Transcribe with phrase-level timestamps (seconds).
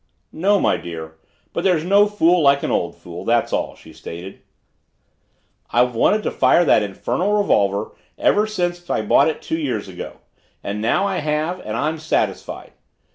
[0.33, 1.17] "No, my dear
[1.53, 4.41] but there's no fool like an old fool that's all," she stated.
[5.69, 9.87] "I've wanted to fire that infernal revolver off ever since I bought it two years
[9.87, 10.13] ago,
[10.63, 12.71] and now I have and I'm satisfied.